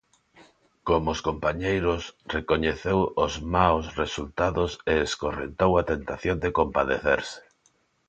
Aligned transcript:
Como 0.87 1.07
os 1.15 1.23
compañeiros, 1.27 2.01
recoñeceu 2.35 2.99
os 3.25 3.33
maos 3.55 3.85
resultados 4.01 4.71
e 4.91 4.93
escorrentou 5.07 5.71
a 5.75 5.87
tentación 5.91 6.37
de 6.43 6.49
compadecerse. 6.59 7.41